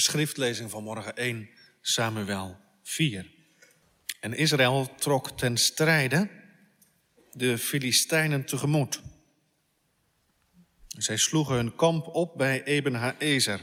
[0.00, 1.48] Schriftlezing van morgen 1
[1.80, 3.30] Samuel 4.
[4.20, 6.28] En Israël trok ten strijde
[7.32, 9.00] de Filistijnen tegemoet.
[10.86, 13.60] Zij sloegen hun kamp op bij Eben Haezer,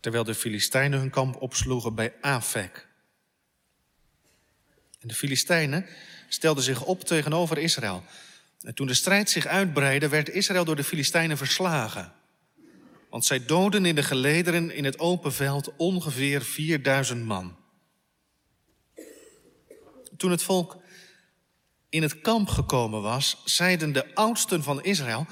[0.00, 2.88] terwijl de Filistijnen hun kamp opsloegen bij Afek.
[5.00, 5.86] En de Filistijnen
[6.28, 8.04] stelden zich op tegenover Israël.
[8.60, 12.17] En toen de strijd zich uitbreidde, werd Israël door de Filistijnen verslagen.
[13.10, 17.56] Want zij doden in de gelederen in het open veld ongeveer 4000 man.
[20.16, 20.76] Toen het volk
[21.88, 25.26] in het kamp gekomen was, zeiden de oudsten van Israël: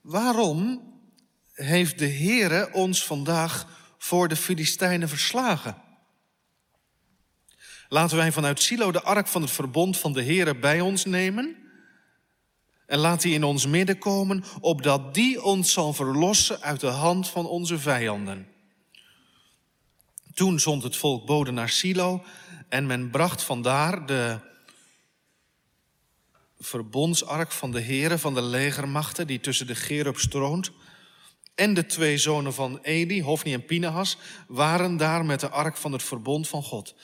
[0.00, 0.82] Waarom
[1.52, 3.66] heeft de Heere ons vandaag
[3.98, 5.82] voor de Filistijnen verslagen?
[7.88, 11.56] Laten wij vanuit Silo de ark van het verbond van de Heere bij ons nemen.
[12.88, 17.28] En laat die in ons midden komen, opdat die ons zal verlossen uit de hand
[17.28, 18.48] van onze vijanden.
[20.34, 22.22] Toen zond het volk boden naar Silo
[22.68, 24.38] en men bracht vandaar de
[26.58, 30.70] verbondsark van de heren van de legermachten die tussen de Gerub stroont
[31.54, 35.92] en de twee zonen van Eli, Hofni en Pinehas, waren daar met de ark van
[35.92, 36.94] het verbond van God.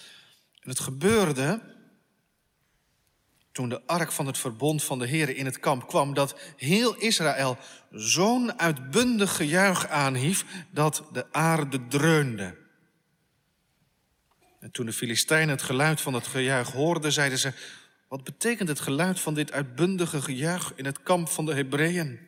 [0.61, 1.74] En het gebeurde
[3.55, 6.97] toen de ark van het verbond van de Heer in het kamp kwam, dat heel
[6.97, 7.59] Israël
[7.91, 12.57] zo'n uitbundig gejuich aanhief dat de aarde dreunde.
[14.61, 17.53] En toen de Filistijnen het geluid van het gejuich hoorden, zeiden ze:
[18.09, 22.19] Wat betekent het geluid van dit uitbundige gejuich in het kamp van de Hebreeën?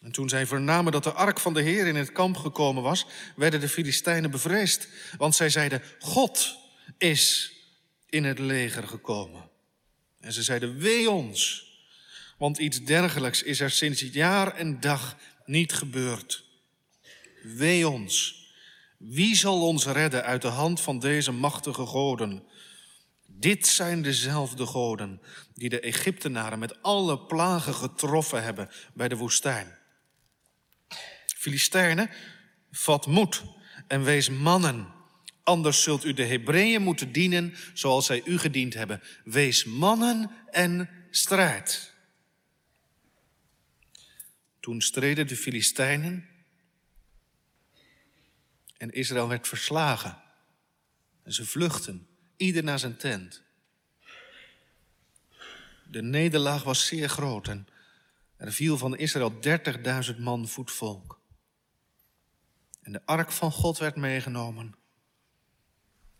[0.00, 3.06] En toen zij vernamen dat de ark van de Heer in het kamp gekomen was,
[3.36, 4.88] werden de Filistijnen bevreesd.
[5.16, 6.56] Want zij zeiden: God
[6.98, 7.53] is
[8.14, 9.48] in het leger gekomen.
[10.20, 11.66] En ze zeiden: Wee ons,
[12.38, 16.44] want iets dergelijks is er sinds jaar en dag niet gebeurd.
[17.42, 18.42] Wee ons.
[18.98, 22.44] Wie zal ons redden uit de hand van deze machtige goden?
[23.26, 25.20] Dit zijn dezelfde goden
[25.54, 29.78] die de Egyptenaren met alle plagen getroffen hebben bij de woestijn.
[31.26, 32.10] Filistijnen,
[32.70, 33.42] vat moed
[33.88, 34.92] en wees mannen.
[35.44, 39.02] Anders zult u de Hebreeën moeten dienen zoals zij u gediend hebben.
[39.24, 41.92] Wees mannen en strijd.
[44.60, 46.28] Toen streden de Filistijnen
[48.76, 50.22] en Israël werd verslagen.
[51.22, 52.06] En ze vluchten,
[52.36, 53.42] ieder naar zijn tent.
[55.90, 57.68] De nederlaag was zeer groot en
[58.36, 59.38] er viel van Israël
[60.14, 61.20] 30.000 man voetvolk.
[62.82, 64.74] En de ark van God werd meegenomen.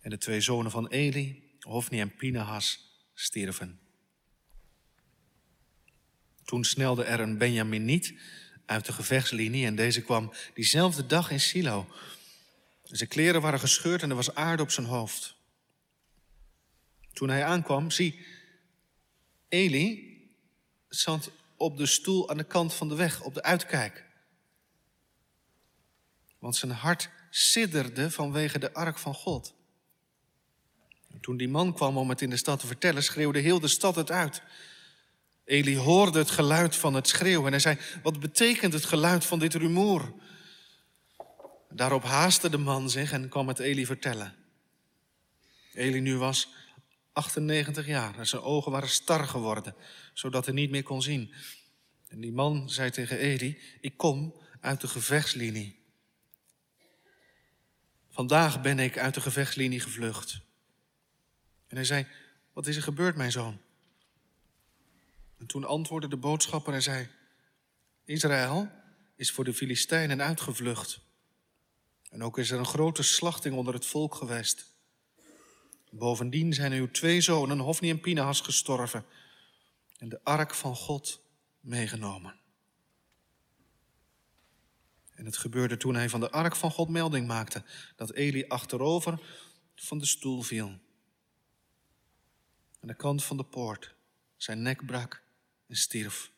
[0.05, 2.79] En de twee zonen van Eli, Hofni en Pinahas,
[3.15, 3.81] stierven.
[6.45, 8.15] Toen snelde er een Benjaminiet
[8.67, 11.89] uit de gevechtslinie en deze kwam diezelfde dag in Silo.
[12.83, 15.37] Zijn kleren waren gescheurd en er was aarde op zijn hoofd.
[17.13, 18.27] Toen hij aankwam, zie,
[19.49, 20.19] Eli
[20.89, 24.05] zat op de stoel aan de kant van de weg, op de uitkijk.
[26.39, 29.55] Want zijn hart sidderde vanwege de ark van God.
[31.15, 33.69] En toen die man kwam om het in de stad te vertellen, schreeuwde heel de
[33.69, 34.43] stad het uit.
[35.45, 39.39] Eli hoorde het geluid van het schreeuwen en hij zei: Wat betekent het geluid van
[39.39, 40.13] dit rumoer?
[41.71, 44.35] Daarop haastte de man zich en kwam het Eli vertellen.
[45.73, 46.49] Eli nu was
[47.13, 49.75] 98 jaar en zijn ogen waren star geworden,
[50.13, 51.35] zodat hij niet meer kon zien.
[52.09, 55.83] En die man zei tegen Eli: Ik kom uit de gevechtslinie.
[58.11, 60.44] Vandaag ben ik uit de gevechtslinie gevlucht.
[61.75, 62.07] En hij zei:
[62.53, 63.61] Wat is er gebeurd, mijn zoon?
[65.39, 67.09] En toen antwoordde de boodschapper en zei:
[68.05, 68.71] Israël
[69.17, 71.01] is voor de Filistijnen uitgevlucht.
[72.11, 74.67] En ook is er een grote slachting onder het volk geweest.
[75.91, 79.05] Bovendien zijn uw twee zonen, Hofni en Pinahas, gestorven
[79.99, 81.21] en de ark van God
[81.61, 82.41] meegenomen.
[85.11, 87.63] En het gebeurde toen hij van de ark van God melding maakte,
[87.97, 89.21] dat Eli achterover
[89.75, 90.83] van de stoel viel.
[92.85, 93.95] Aan de kant van de poort,
[94.37, 95.23] zijn nek brak
[95.69, 96.31] en stierf,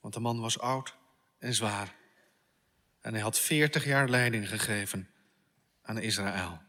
[0.00, 0.96] want de man was oud
[1.38, 1.94] en zwaar.
[3.00, 5.08] En hij had veertig jaar leiding gegeven
[5.82, 6.60] aan Israël.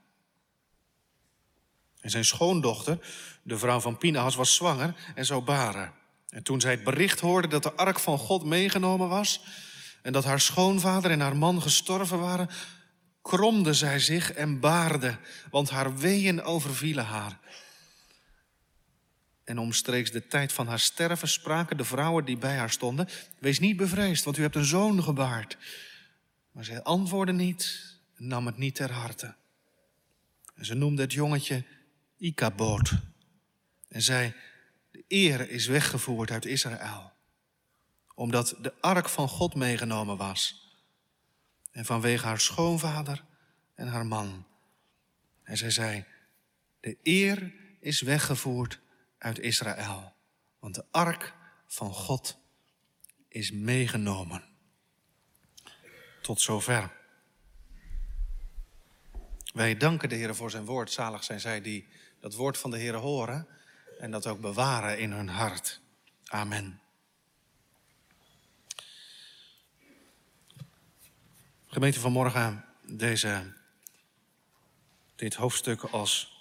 [1.99, 2.99] En zijn schoondochter,
[3.43, 5.93] de vrouw van Pinahas, was zwanger en zou baren.
[6.29, 9.41] En toen zij het bericht hoorde dat de ark van God meegenomen was
[10.01, 12.49] en dat haar schoonvader en haar man gestorven waren,
[13.21, 15.17] kromde zij zich en baarde,
[15.49, 17.39] want haar weeën overvielen haar.
[19.47, 23.07] En omstreeks de tijd van haar sterven spraken de vrouwen die bij haar stonden:
[23.39, 25.57] Wees niet bevreesd, want u hebt een zoon gebaard.
[26.51, 29.35] Maar zij antwoordde niet en nam het niet ter harte.
[30.55, 31.63] En ze noemde het jongetje
[32.17, 32.91] Ikaboot.
[33.89, 34.33] En zei,
[34.91, 37.11] de eer is weggevoerd uit Israël.
[38.13, 40.71] Omdat de ark van God meegenomen was.
[41.71, 43.23] En vanwege haar schoonvader
[43.75, 44.45] en haar man.
[45.43, 46.05] En zij zei,
[46.79, 48.79] de eer is weggevoerd
[49.27, 50.13] uit Israël.
[50.59, 51.33] Want de ark
[51.65, 52.37] van God
[53.27, 54.43] is meegenomen.
[56.21, 56.91] Tot zover.
[59.53, 60.91] Wij danken de Heer voor zijn woord.
[60.91, 61.87] Zalig zijn zij die
[62.19, 63.47] dat woord van de Heer horen
[63.99, 65.81] en dat ook bewaren in hun hart.
[66.25, 66.81] Amen.
[71.67, 73.53] Gemeente vanmorgen, deze,
[75.15, 76.36] dit hoofdstuk als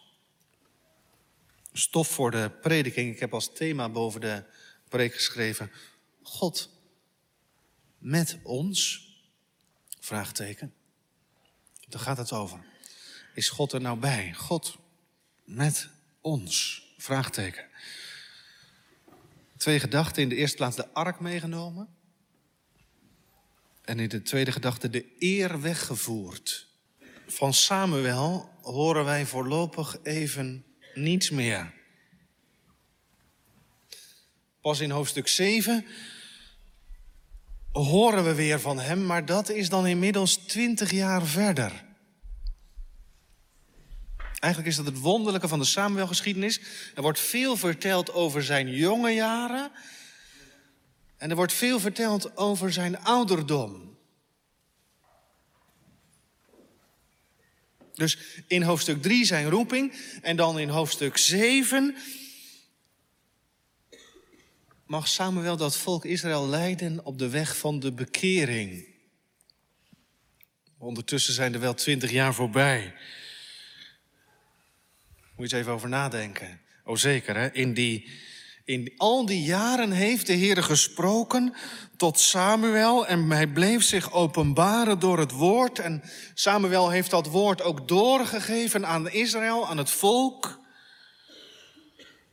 [1.76, 3.12] stof voor de prediking.
[3.12, 4.44] Ik heb als thema boven de
[4.88, 5.70] preek geschreven:
[6.22, 6.70] God
[7.98, 9.04] met ons?
[10.00, 10.74] Vraagteken.
[11.88, 12.64] Daar gaat het over.
[13.34, 14.32] Is God er nou bij?
[14.34, 14.78] God
[15.44, 15.88] met
[16.20, 16.84] ons?
[16.96, 17.64] Vraagteken.
[19.56, 20.22] Twee gedachten.
[20.22, 21.88] In de eerste plaats de ark meegenomen.
[23.84, 26.66] En in de tweede gedachte de eer weggevoerd.
[27.26, 30.65] Van Samuel horen wij voorlopig even
[30.96, 31.72] niets meer.
[34.60, 35.86] Pas in hoofdstuk 7
[37.72, 41.84] horen we weer van hem, maar dat is dan inmiddels twintig jaar verder.
[44.38, 46.60] Eigenlijk is dat het wonderlijke van de Samuelgeschiedenis.
[46.94, 49.70] Er wordt veel verteld over zijn jonge jaren.
[51.16, 53.95] En er wordt veel verteld over zijn ouderdom.
[57.96, 59.92] Dus in hoofdstuk 3 zijn roeping.
[60.22, 61.96] En dan in hoofdstuk 7
[64.86, 68.86] mag Samuel dat volk Israël leiden op de weg van de bekering.
[70.78, 72.94] Ondertussen zijn er wel twintig jaar voorbij.
[75.36, 76.60] Moet je eens even over nadenken.
[76.84, 77.52] Oh zeker, hè?
[77.52, 78.08] In, die,
[78.66, 81.54] in al die jaren heeft de Heer gesproken
[81.96, 85.78] tot Samuel en hij bleef zich openbaren door het woord.
[85.78, 86.02] En
[86.34, 90.60] Samuel heeft dat woord ook doorgegeven aan Israël, aan het volk.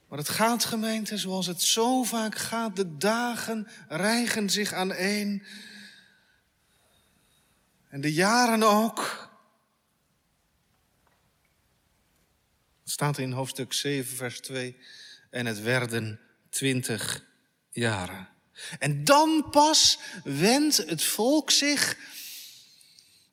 [0.08, 2.76] Maar het gaat, gemeente, zoals het zo vaak gaat.
[2.76, 5.44] De dagen rijgen zich aan één.
[7.90, 9.30] En de jaren ook.
[12.82, 14.78] Het staat in hoofdstuk 7, vers 2.
[15.34, 16.20] En het werden
[16.50, 17.26] twintig
[17.72, 18.30] jaren.
[18.80, 21.98] En dan pas wendt het volk zich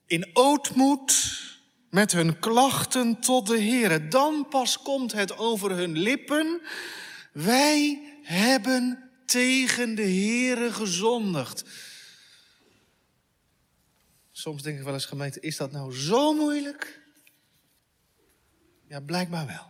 [0.06, 1.42] in ootmoed
[1.90, 4.10] met hun klachten tot de Heer.
[4.10, 6.60] Dan pas komt het over hun lippen.
[7.32, 11.64] Wij hebben tegen de Heere gezondigd.
[14.30, 17.00] Soms denk ik wel eens, gemeente, is dat nou zo moeilijk?
[18.88, 19.69] Ja, blijkbaar wel.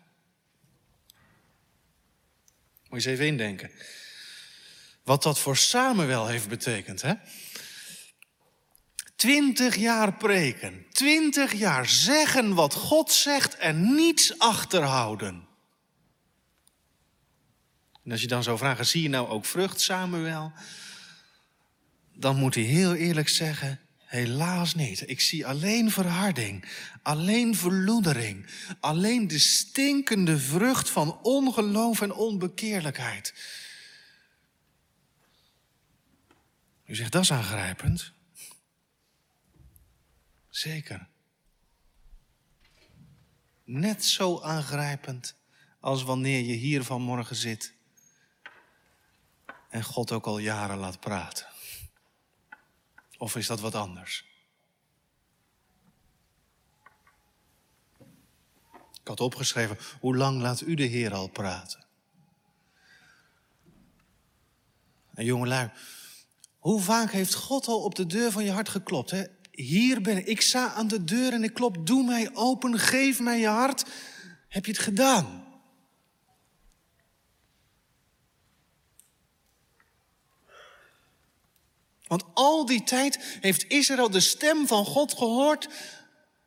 [2.91, 3.71] Moet je eens even indenken.
[5.05, 7.15] Wat dat voor Samuel heeft betekend, hè?
[9.17, 15.49] Twintig jaar preken, twintig jaar zeggen wat God zegt en niets achterhouden.
[18.05, 20.53] En als je dan zou vragen, zie je nou ook vrucht, Samuel?
[22.13, 25.09] Dan moet hij heel eerlijk zeggen, helaas niet.
[25.09, 26.64] Ik zie alleen verharding,
[27.02, 28.47] alleen verloedering,
[28.81, 33.35] alleen de stinkende vrucht van ongeloof en onbekeerlijkheid.
[36.85, 38.12] U zegt, dat is aangrijpend.
[40.49, 41.09] Zeker.
[43.64, 45.35] Net zo aangrijpend
[45.81, 47.75] als wanneer je hier vanmorgen zit
[49.69, 51.47] en God ook al jaren laat praten.
[53.21, 54.25] Of is dat wat anders?
[59.00, 61.85] Ik had opgeschreven, hoe lang laat u de Heer al praten?
[65.15, 65.71] En jongelui,
[66.59, 69.11] hoe vaak heeft God al op de deur van je hart geklopt?
[69.11, 69.25] Hè?
[69.50, 70.27] hier ben ik.
[70.27, 71.87] Ik sta aan de deur en ik klop.
[71.87, 73.85] Doe mij open, geef mij je hart.
[74.49, 75.45] Heb je het gedaan?
[82.11, 85.69] Want al die tijd heeft Israël de stem van God gehoord,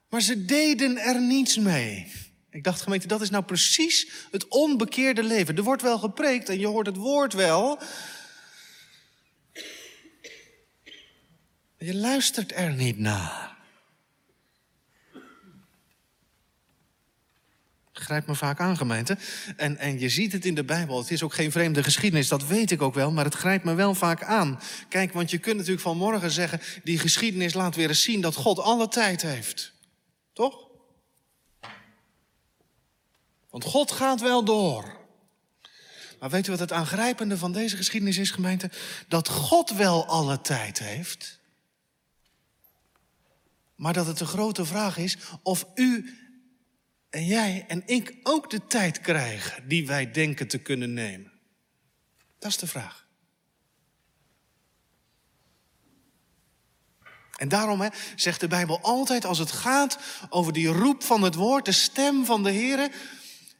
[0.09, 2.11] maar ze deden er niets mee.
[2.49, 5.55] Ik dacht, gemeente, dat is nou precies het onbekeerde leven.
[5.55, 7.79] Er wordt wel gepreekt en je hoort het woord wel,
[11.77, 13.52] Je luistert er niet naar.
[18.03, 19.17] Grijpt me vaak aan, gemeente.
[19.57, 20.97] En, en je ziet het in de Bijbel.
[20.97, 23.11] Het is ook geen vreemde geschiedenis, dat weet ik ook wel.
[23.11, 24.59] Maar het grijpt me wel vaak aan.
[24.89, 26.61] Kijk, want je kunt natuurlijk vanmorgen zeggen...
[26.83, 29.73] die geschiedenis laat weer eens zien dat God alle tijd heeft.
[30.33, 30.67] Toch?
[33.49, 35.01] Want God gaat wel door.
[36.19, 38.69] Maar weet u wat het aangrijpende van deze geschiedenis is, gemeente?
[39.07, 41.39] Dat God wel alle tijd heeft.
[43.75, 46.17] Maar dat het een grote vraag is of u
[47.13, 51.31] en jij en ik ook de tijd krijgen die wij denken te kunnen nemen.
[52.39, 53.07] Dat is de vraag.
[57.35, 61.35] En daarom hè, zegt de Bijbel altijd als het gaat over die roep van het
[61.35, 62.91] woord, de stem van de Heer,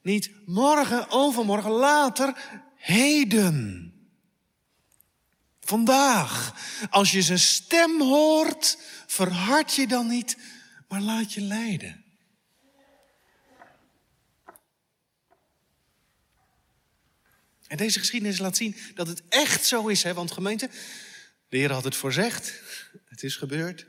[0.01, 2.37] niet morgen, overmorgen, later,
[2.75, 3.93] heden.
[5.59, 6.55] Vandaag,
[6.89, 10.37] als je zijn stem hoort, verhard je dan niet,
[10.87, 12.02] maar laat je leiden.
[17.73, 20.13] En deze geschiedenis laat zien dat het echt zo is, hè?
[20.13, 20.69] want gemeente,
[21.49, 22.61] de Heer had het voorzegd,
[23.05, 23.85] het is gebeurd.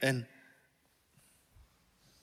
[0.00, 0.28] En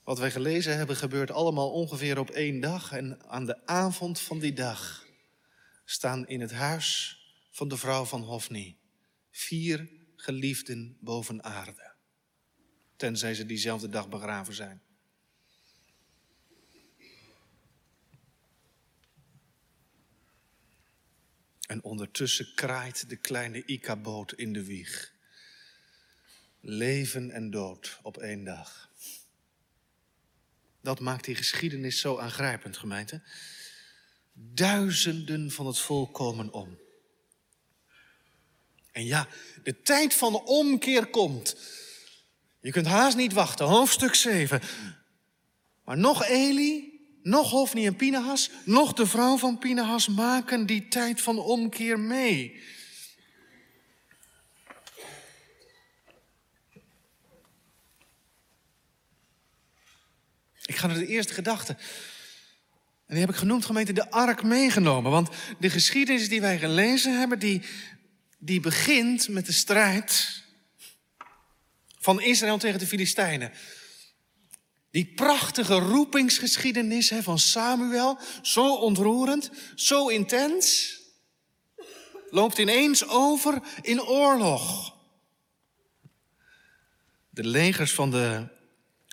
[0.04, 2.92] wat wij gelezen hebben gebeurt allemaal ongeveer op één dag.
[2.92, 5.06] En aan de avond van die dag
[5.84, 7.18] staan in het huis
[7.50, 8.78] van de vrouw van Hofni
[9.30, 11.94] vier geliefden boven aarde.
[12.96, 14.82] Tenzij ze diezelfde dag begraven zijn.
[21.68, 25.12] En ondertussen kraait de kleine Ika-boot in de wieg.
[26.60, 28.90] Leven en dood op één dag.
[30.80, 33.22] Dat maakt die geschiedenis zo aangrijpend, gemeente.
[34.32, 36.78] Duizenden van het volk komen om.
[38.92, 39.28] En ja,
[39.62, 41.56] de tijd van de omkeer komt.
[42.60, 44.60] Je kunt haast niet wachten, hoofdstuk 7.
[45.84, 46.87] Maar nog Eli,
[47.28, 52.62] nog Hofni en Pinahas, nog de vrouw van Pinahas maken die tijd van omkeer mee.
[60.64, 61.72] Ik ga naar de eerste gedachte.
[63.06, 65.10] En die heb ik genoemd, gemeente, de ark meegenomen.
[65.10, 67.62] Want de geschiedenis die wij gelezen hebben, die,
[68.38, 70.42] die begint met de strijd
[71.98, 73.52] van Israël tegen de Filistijnen.
[74.90, 80.96] Die prachtige roepingsgeschiedenis van Samuel, zo ontroerend, zo intens,
[82.30, 84.94] loopt ineens over in oorlog.
[87.30, 88.46] De legers van, de,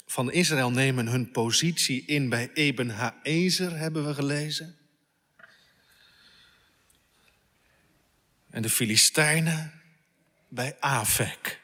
[0.05, 4.77] van Israël nemen hun positie in bij Eben Haezer, hebben we gelezen.
[8.49, 9.81] En de Filistijnen
[10.47, 11.63] bij Afek.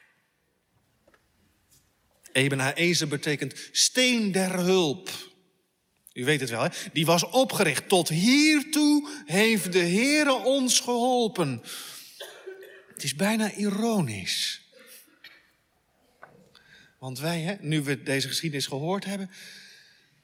[2.32, 5.10] Eben Haezer betekent steen der hulp.
[6.12, 6.68] U weet het wel, hè?
[6.92, 7.88] Die was opgericht.
[7.88, 11.62] Tot hiertoe heeft de Heere ons geholpen.
[12.92, 14.62] Het is bijna ironisch.
[16.98, 19.30] Want wij, hè, nu we deze geschiedenis gehoord hebben,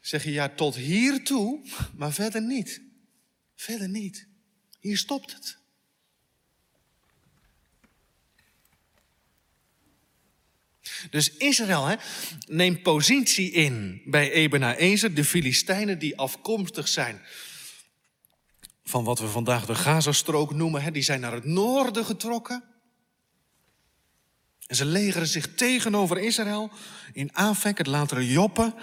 [0.00, 1.60] zeggen ja, tot hiertoe,
[1.96, 2.82] maar verder niet.
[3.54, 4.26] Verder niet.
[4.80, 5.58] Hier stopt het.
[11.10, 11.94] Dus Israël hè,
[12.46, 17.20] neemt positie in bij Ebenezer, de Filistijnen die afkomstig zijn
[18.88, 20.82] van wat we vandaag de Gazastrook noemen.
[20.82, 22.64] Hè, die zijn naar het noorden getrokken.
[24.66, 26.70] En ze legeren zich tegenover Israël
[27.12, 28.74] in Afek, het latere Joppe.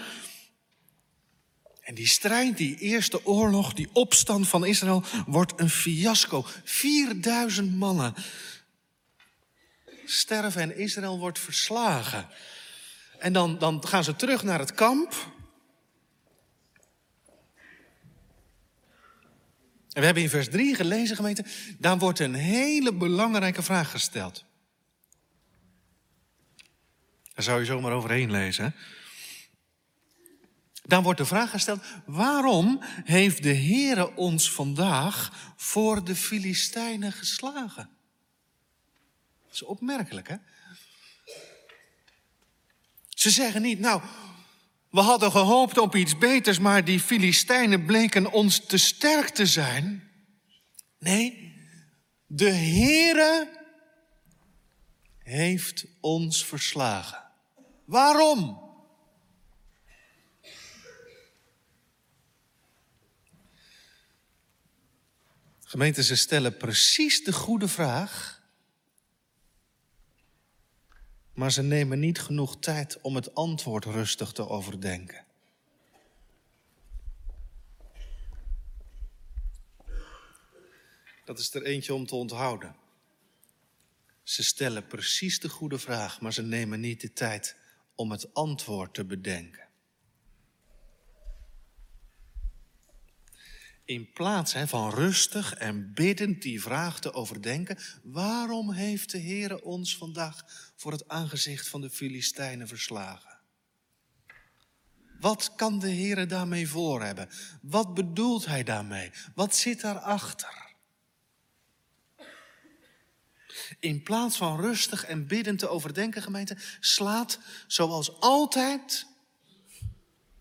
[1.82, 6.46] En die strijd, die eerste oorlog, die opstand van Israël, wordt een fiasco.
[6.64, 8.14] 4000 mannen
[10.06, 12.28] sterven en Israël wordt verslagen.
[13.20, 15.14] En dan, dan gaan ze terug naar het kamp.
[19.92, 21.46] En we hebben in vers 3 gelezen, gemeente,
[21.80, 24.46] daar wordt een hele belangrijke vraag gesteld.
[27.34, 28.76] Daar zou je zomaar overheen lezen.
[30.84, 37.95] Dan wordt de vraag gesteld, waarom heeft de Heere ons vandaag voor de Filistijnen geslagen?
[39.56, 40.36] Is opmerkelijk, hè?
[43.10, 44.02] Ze zeggen niet, nou,
[44.90, 50.12] we hadden gehoopt op iets beters, maar die Filistijnen bleken ons te sterk te zijn.
[51.00, 51.54] Nee,
[52.28, 53.64] de Heere
[55.18, 57.24] heeft ons verslagen.
[57.86, 58.64] Waarom?
[65.64, 68.35] Gemeenten, ze stellen precies de goede vraag,
[71.36, 75.26] maar ze nemen niet genoeg tijd om het antwoord rustig te overdenken.
[81.26, 82.76] Dat is er eentje om te onthouden.
[84.24, 87.56] Ze stellen precies de goede vraag, maar ze nemen niet de tijd
[87.96, 89.65] om het antwoord te bedenken.
[93.86, 99.98] In plaats van rustig en biddend die vraag te overdenken, waarom heeft de Heer ons
[99.98, 100.44] vandaag
[100.76, 103.40] voor het aangezicht van de Filistijnen verslagen?
[105.20, 107.30] Wat kan de Heer daarmee voor hebben?
[107.62, 109.12] Wat bedoelt hij daarmee?
[109.36, 110.74] Wat zit daarachter?
[113.80, 119.08] In plaats van rustig en biddend te overdenken, gemeente, slaat zoals altijd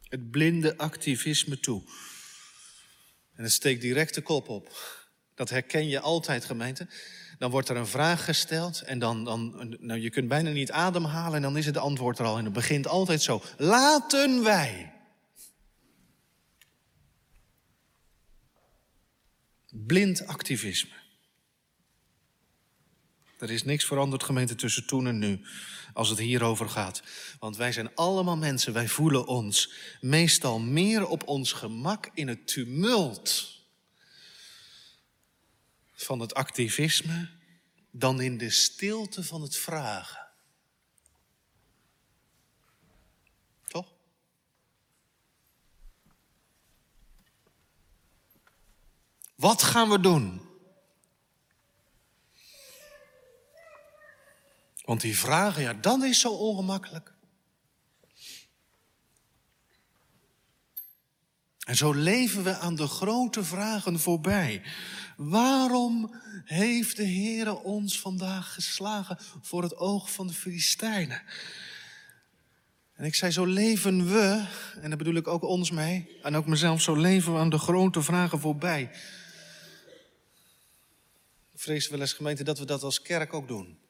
[0.02, 1.82] het blinde activisme toe.
[3.34, 4.76] En het steekt direct de kop op.
[5.34, 6.86] Dat herken je altijd, gemeente.
[7.38, 11.34] Dan wordt er een vraag gesteld en dan, dan nou, je kunt bijna niet ademhalen
[11.36, 12.38] en dan is het antwoord er al.
[12.38, 13.42] En het begint altijd zo.
[13.56, 14.92] Laten wij.
[19.70, 21.03] Blind activisme.
[23.44, 25.40] Er is niks veranderd, gemeente, tussen toen en nu,
[25.92, 27.02] als het hierover gaat.
[27.38, 32.46] Want wij zijn allemaal mensen, wij voelen ons meestal meer op ons gemak in het
[32.46, 33.52] tumult
[35.92, 37.28] van het activisme
[37.90, 40.28] dan in de stilte van het vragen.
[43.66, 43.92] Toch?
[49.34, 50.43] Wat gaan we doen?
[54.84, 57.12] Want die vragen, ja, dan is zo ongemakkelijk.
[61.64, 64.62] En zo leven we aan de grote vragen voorbij.
[65.16, 66.14] Waarom
[66.44, 71.22] heeft de Heere ons vandaag geslagen voor het oog van de Filistijnen?
[72.94, 74.46] En ik zei, zo leven we,
[74.80, 77.58] en daar bedoel ik ook ons mee, en ook mezelf, zo leven we aan de
[77.58, 78.82] grote vragen voorbij.
[81.52, 83.83] Ik vrees wel eens gemeente dat we dat als kerk ook doen.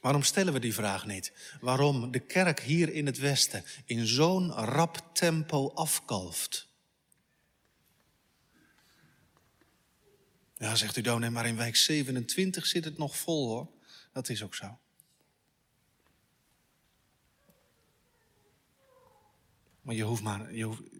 [0.00, 1.32] Waarom stellen we die vraag niet?
[1.60, 6.68] Waarom de kerk hier in het Westen in zo'n rap tempo afkalft?
[10.58, 13.68] Ja, zegt u dan, maar in wijk 27 zit het nog vol hoor.
[14.12, 14.78] Dat is ook zo.
[19.82, 20.54] Maar je hoeft maar.
[20.54, 20.98] Je.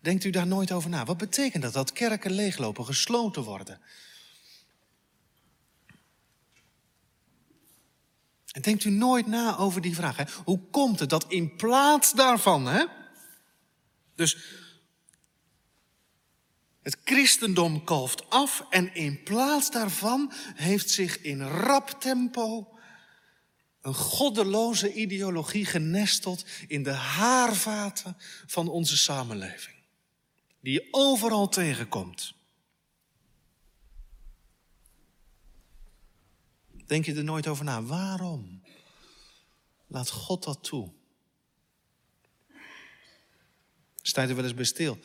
[0.00, 1.04] Denkt u daar nooit over na?
[1.04, 1.72] Wat betekent dat?
[1.72, 3.80] Dat kerken leeglopen, gesloten worden.
[8.56, 10.16] En denkt u nooit na over die vraag.
[10.16, 10.24] Hè?
[10.44, 12.84] Hoe komt het dat in plaats daarvan, hè?
[14.14, 14.36] dus
[16.82, 22.78] het christendom kalft af en in plaats daarvan heeft zich in rap tempo
[23.80, 28.16] een goddeloze ideologie genesteld in de haarvaten
[28.46, 29.76] van onze samenleving.
[30.60, 32.34] Die je overal tegenkomt.
[36.86, 37.82] Denk je er nooit over na?
[37.82, 38.62] Waarom?
[39.86, 40.92] Laat God dat toe.
[44.02, 44.98] Sta er wel eens bij stil?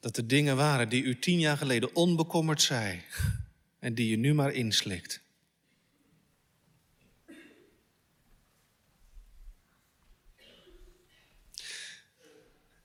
[0.00, 3.02] Dat er dingen waren die u tien jaar geleden onbekommerd zei
[3.78, 5.20] en die je nu maar inslikt.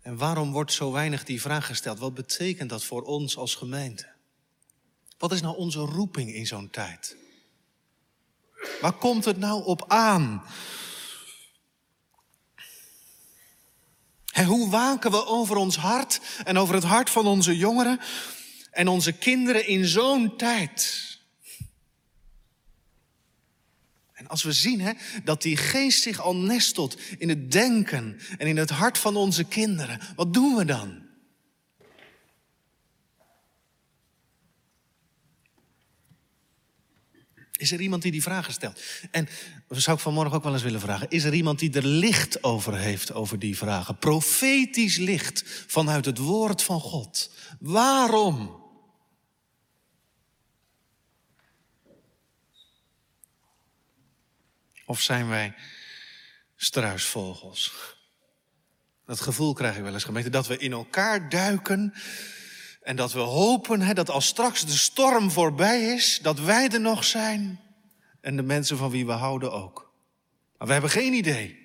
[0.02, 2.00] En waarom wordt zo weinig die vraag gesteld?
[2.00, 4.14] Wat betekent dat voor ons als gemeente?
[5.18, 7.18] Wat is nou onze roeping in zo'n tijd?
[8.82, 10.44] Waar komt het nou op aan?
[14.44, 18.00] Hoe waken we over ons hart en over het hart van onze jongeren
[18.72, 21.04] en onze kinderen in zo'n tijd?
[24.14, 24.92] En als we zien hè,
[25.24, 29.44] dat die geest zich al nestelt in het denken en in het hart van onze
[29.44, 31.05] kinderen, wat doen we dan?
[37.56, 38.82] Is er iemand die die vragen stelt?
[39.12, 39.28] En
[39.70, 42.78] zou ik vanmorgen ook wel eens willen vragen: is er iemand die er licht over
[42.78, 43.98] heeft over die vragen?
[43.98, 47.32] Profetisch licht vanuit het woord van God.
[47.60, 48.64] Waarom?
[54.86, 55.56] Of zijn wij
[56.56, 57.74] struisvogels?
[59.06, 61.94] Dat gevoel krijg ik wel eens gemeente, dat we in elkaar duiken
[62.86, 66.82] en dat we hopen hè, dat als straks de storm voorbij is, dat wij er
[66.82, 67.60] nog zijn.
[68.22, 69.92] En de mensen van wie we houden ook.
[70.58, 71.58] Maar we hebben geen idee.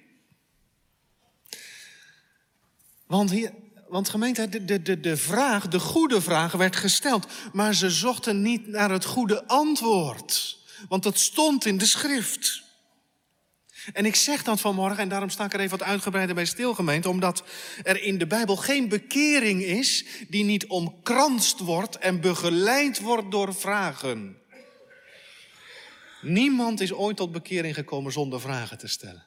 [3.06, 3.52] Want, hier,
[3.88, 7.26] want gemeente, de, de, de vraag, de goede vraag werd gesteld.
[7.52, 10.58] Maar ze zochten niet naar het goede antwoord.
[10.88, 12.62] Want dat stond in de schrift.
[13.92, 17.06] En ik zeg dat vanmorgen, en daarom sta ik er even wat uitgebreider bij stilgemeend,
[17.06, 17.44] omdat
[17.82, 23.54] er in de Bijbel geen bekering is die niet omkranst wordt en begeleid wordt door
[23.54, 24.38] vragen.
[26.22, 29.26] Niemand is ooit tot bekering gekomen zonder vragen te stellen.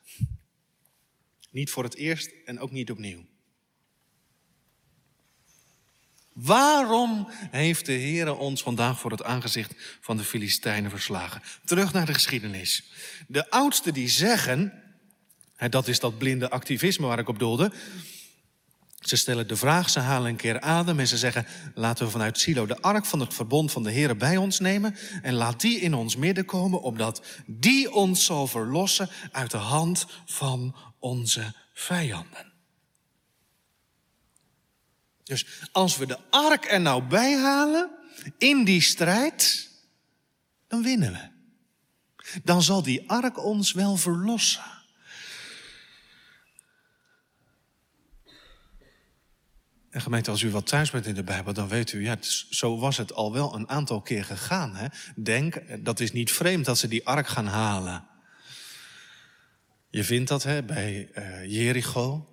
[1.52, 3.26] Niet voor het eerst en ook niet opnieuw.
[6.34, 11.41] Waarom heeft de Heer ons vandaag voor het aangezicht van de Filistijnen verslagen?
[11.65, 12.84] Terug naar de geschiedenis.
[13.28, 14.74] De oudsten die zeggen,
[15.69, 17.72] dat is dat blinde activisme waar ik op doelde.
[19.00, 22.39] Ze stellen de vraag, ze halen een keer adem en ze zeggen: laten we vanuit
[22.39, 25.80] Silo de ark van het verbond van de Heer bij ons nemen en laat die
[25.80, 32.53] in ons midden komen, opdat die ons zal verlossen uit de hand van onze vijanden.
[35.24, 37.92] Dus als we de ark er nou bij halen
[38.38, 39.70] in die strijd,
[40.68, 41.32] dan winnen we.
[42.44, 44.64] Dan zal die ark ons wel verlossen.
[49.90, 52.18] En gemeente, als u wat thuis bent in de Bijbel, dan weet u, ja,
[52.50, 54.76] zo was het al wel een aantal keer gegaan.
[54.76, 54.88] Hè?
[55.16, 58.08] Denk, dat is niet vreemd dat ze die ark gaan halen.
[59.90, 62.33] Je vindt dat hè, bij uh, Jericho,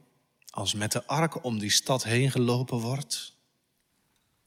[0.51, 3.39] als met de ark om die stad heen gelopen wordt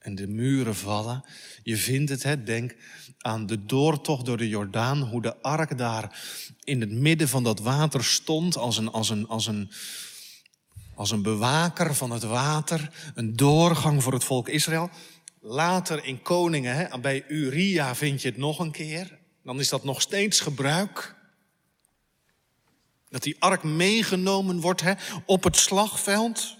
[0.04, 1.24] en de muren vallen.
[1.64, 2.76] Je vindt het, hè, denk
[3.18, 6.20] aan de doortocht door de Jordaan, hoe de ark daar
[6.64, 9.72] in het midden van dat water stond als een, als een, als een,
[10.96, 14.90] als een bewaker van het water, een doorgang voor het volk Israël.
[15.42, 19.20] Later in Koningen, hè, bij Uria vind je het nog een keer.
[19.44, 21.16] Dan is dat nog steeds gebruik.
[23.14, 24.94] Dat die ark meegenomen wordt hè,
[25.26, 26.58] op het slagveld.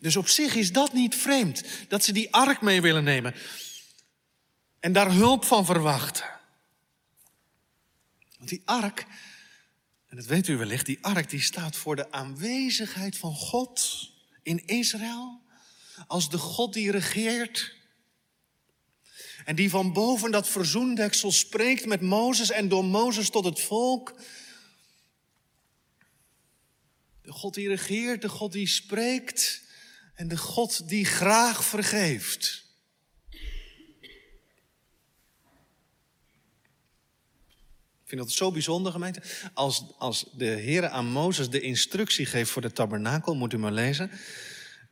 [0.00, 3.34] Dus op zich is dat niet vreemd, dat ze die ark mee willen nemen.
[4.80, 6.24] En daar hulp van verwachten.
[8.36, 9.06] Want die ark,
[10.06, 14.10] en dat weet u wellicht, die ark die staat voor de aanwezigheid van God
[14.42, 15.40] in Israël.
[16.06, 17.74] Als de God die regeert.
[19.46, 24.14] En die van boven dat verzoendeksel spreekt met Mozes en door Mozes tot het volk.
[27.22, 29.62] De God die regeert, de God die spreekt
[30.14, 32.64] en de God die graag vergeeft.
[38.02, 39.22] Ik vind dat zo bijzonder, gemeente.
[39.54, 43.72] Als, als de Heer aan Mozes de instructie geeft voor de tabernakel, moet u maar
[43.72, 44.10] lezen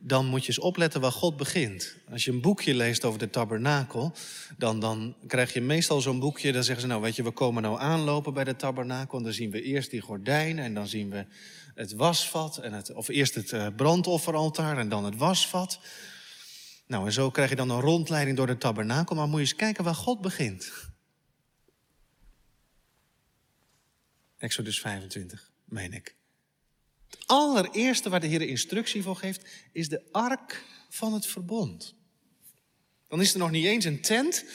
[0.07, 1.95] dan moet je eens opletten waar God begint.
[2.11, 4.13] Als je een boekje leest over de tabernakel,
[4.57, 6.51] dan, dan krijg je meestal zo'n boekje.
[6.51, 9.17] Dan zeggen ze, nou weet je, we komen nou aanlopen bij de tabernakel.
[9.17, 11.25] En dan zien we eerst die gordijnen en dan zien we
[11.75, 12.57] het wasvat.
[12.57, 15.79] En het, of eerst het eh, brandofferaltaar en dan het wasvat.
[16.87, 19.15] Nou, en zo krijg je dan een rondleiding door de tabernakel.
[19.15, 20.71] Maar moet je eens kijken waar God begint.
[24.37, 26.15] Exodus 25, meen ik
[27.25, 31.95] allereerste waar de Heer instructie voor geeft, is de ark van het verbond.
[33.07, 34.45] Dan is er nog niet eens een tent.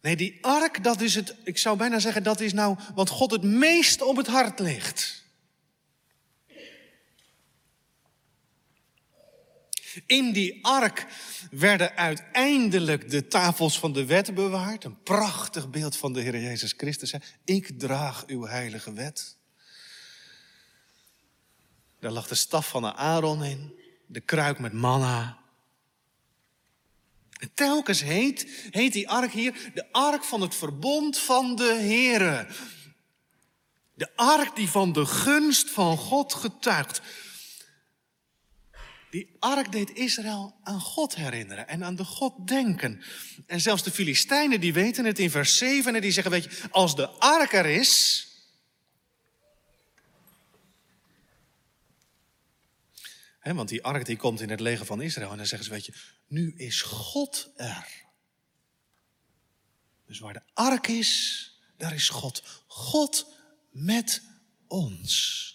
[0.00, 3.30] Nee, die ark, dat is het, ik zou bijna zeggen, dat is nou wat God
[3.30, 5.20] het meest op het hart ligt.
[10.06, 11.06] In die ark
[11.50, 14.84] werden uiteindelijk de tafels van de wet bewaard.
[14.84, 17.14] Een prachtig beeld van de Heer Jezus Christus.
[17.44, 19.36] Ik draag uw heilige wet.
[22.00, 23.74] Daar lag de staf van Aaron in,
[24.06, 25.38] de kruik met manna.
[27.38, 32.46] En telkens heet, heet die ark hier de ark van het verbond van de Here.
[33.94, 37.00] De ark die van de gunst van God getuigt.
[39.10, 43.02] Die ark deed Israël aan God herinneren en aan de God denken.
[43.46, 46.70] En zelfs de Filistijnen die weten het in vers 7 en die zeggen, weet je,
[46.70, 48.24] als de ark er is,
[53.42, 55.86] want die ark die komt in het leger van Israël en dan zeggen ze, weet
[55.86, 55.94] je,
[56.26, 58.08] nu is God er.
[60.06, 61.44] Dus waar de ark is,
[61.76, 62.64] daar is God.
[62.66, 63.34] God
[63.70, 64.22] met
[64.66, 65.48] ons.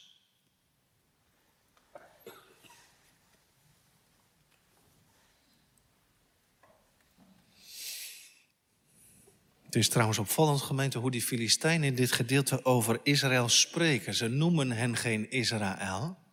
[9.76, 14.14] Het is trouwens opvallend, gemeente, hoe die Filistijnen in dit gedeelte over Israël spreken.
[14.14, 16.25] Ze noemen hen geen Israël.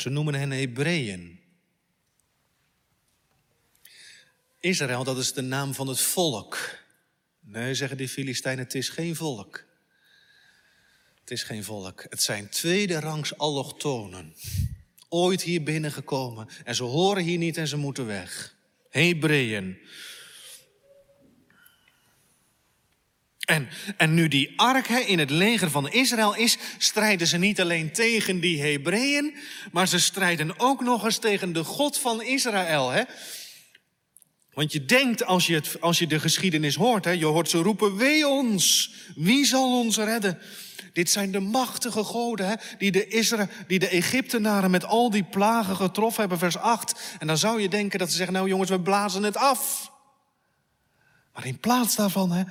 [0.00, 1.40] Ze noemen hen Hebreeën.
[4.60, 6.78] Israël, dat is de naam van het volk.
[7.40, 9.64] Nee, zeggen die Filistijnen, het is geen volk.
[11.20, 12.06] Het is geen volk.
[12.08, 14.34] Het zijn tweede rangs allochtonen.
[15.08, 16.48] Ooit hier binnengekomen.
[16.64, 18.54] En ze horen hier niet en ze moeten weg.
[18.88, 19.78] Hebreeën.
[23.48, 27.60] En, en nu die ark hè, in het leger van Israël is, strijden ze niet
[27.60, 29.36] alleen tegen die Hebreeën,
[29.72, 32.90] maar ze strijden ook nog eens tegen de God van Israël.
[32.90, 33.02] Hè?
[34.52, 37.58] Want je denkt als je, het, als je de geschiedenis hoort, hè, je hoort ze
[37.58, 40.38] roepen, wee ons, wie zal ons redden?
[40.92, 45.24] Dit zijn de machtige goden hè, die, de Isra die de Egyptenaren met al die
[45.24, 47.00] plagen getroffen hebben, vers 8.
[47.18, 49.92] En dan zou je denken dat ze zeggen, nou jongens, we blazen het af.
[51.34, 52.42] Maar in plaats daarvan hè,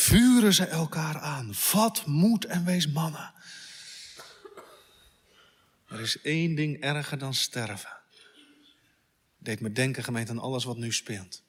[0.00, 1.54] vuren ze elkaar aan.
[1.54, 3.32] Vat moed en wees mannen.
[5.86, 7.98] Er is één ding erger dan sterven.
[9.38, 11.42] Deed me denken, gemeente, aan alles wat nu speelt.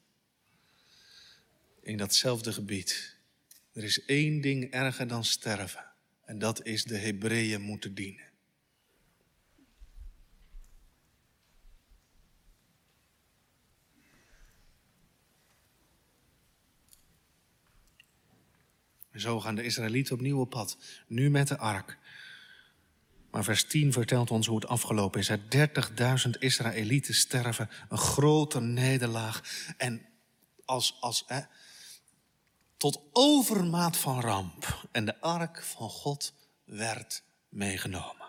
[1.80, 3.16] In datzelfde gebied.
[3.72, 5.84] Er is één ding erger dan sterven.
[6.24, 8.31] En dat is de Hebreeën moeten dienen.
[19.12, 20.76] En zo gaan de Israëlieten opnieuw op pad.
[21.06, 21.98] Nu met de ark.
[23.30, 25.30] Maar vers 10 vertelt ons hoe het afgelopen is.
[26.24, 29.64] 30.000 Israëlieten sterven, een grote nederlaag.
[29.76, 30.06] En
[30.64, 31.40] als, als, hè,
[32.76, 34.88] tot overmaat van ramp.
[34.92, 38.26] En de ark van God werd meegenomen.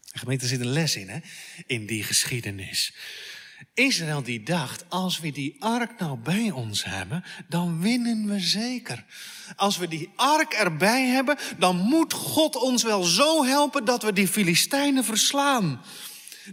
[0.00, 1.18] De gemeente zit een les in, hè?
[1.66, 2.94] in die geschiedenis.
[3.74, 9.04] Israël die dacht, als we die ark nou bij ons hebben, dan winnen we zeker.
[9.56, 14.12] Als we die ark erbij hebben, dan moet God ons wel zo helpen dat we
[14.12, 15.82] die Filistijnen verslaan.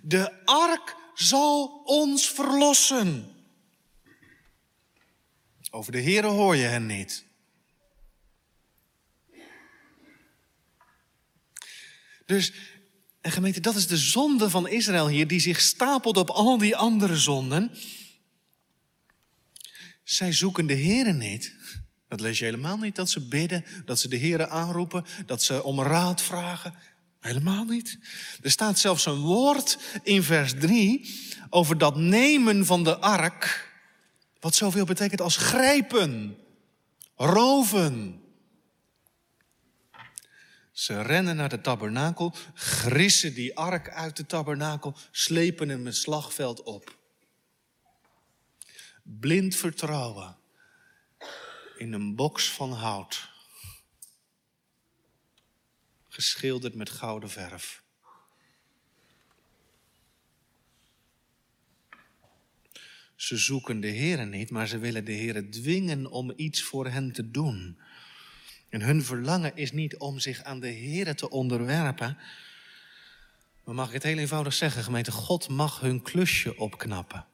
[0.01, 3.31] De ark zal ons verlossen.
[5.69, 7.25] Over de Here hoor je hen niet.
[12.25, 12.53] Dus
[13.23, 16.75] en gemeente, dat is de zonde van Israël hier, die zich stapelt op al die
[16.75, 17.71] andere zonden.
[20.03, 21.55] Zij zoeken de Here niet.
[22.07, 25.63] Dat lees je helemaal niet, dat ze bidden, dat ze de Here aanroepen, dat ze
[25.63, 26.73] om raad vragen.
[27.19, 27.97] Helemaal niet.
[28.41, 31.09] Er staat zelfs een woord in vers 3
[31.49, 33.71] over dat nemen van de ark,
[34.39, 36.37] wat zoveel betekent als grijpen,
[37.15, 38.22] roven.
[40.73, 46.63] Ze rennen naar de tabernakel, grissen die ark uit de tabernakel, slepen hem het slagveld
[46.63, 46.97] op.
[49.03, 50.37] Blind vertrouwen
[51.77, 53.29] in een box van hout,
[56.07, 57.83] geschilderd met gouden verf.
[63.15, 67.11] Ze zoeken de Heeren niet, maar ze willen de Heeren dwingen om iets voor hen
[67.11, 67.79] te doen.
[68.73, 72.17] En hun verlangen is niet om zich aan de Heer te onderwerpen.
[73.63, 77.25] Maar mag ik het heel eenvoudig zeggen, gemeente, God mag hun klusje opknappen.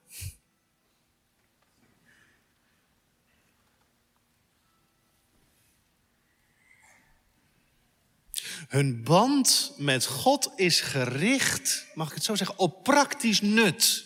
[8.68, 14.06] Hun band met God is gericht, mag ik het zo zeggen, op praktisch nut.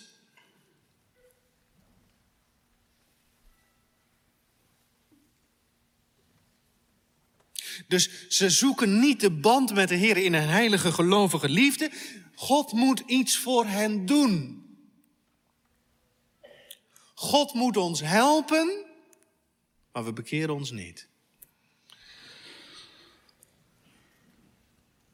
[7.93, 11.91] Dus ze zoeken niet de band met de Heer in een heilige gelovige liefde.
[12.35, 14.65] God moet iets voor hen doen.
[17.13, 18.85] God moet ons helpen,
[19.91, 21.07] maar we bekeren ons niet.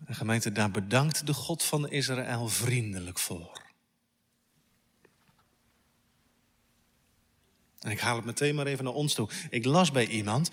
[0.06, 3.68] De gemeente, daar bedankt de God van Israël vriendelijk voor.
[7.80, 9.30] En ik haal het meteen maar even naar ons toe.
[9.50, 10.52] Ik las bij iemand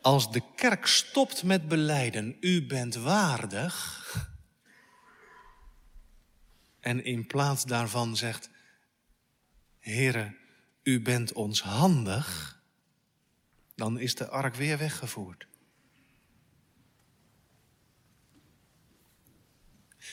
[0.00, 4.06] als de kerk stopt met beleiden, u bent waardig,
[6.80, 8.50] en in plaats daarvan zegt,
[9.78, 10.36] Heere,
[10.82, 12.60] u bent ons handig,
[13.74, 15.46] dan is de ark weer weggevoerd.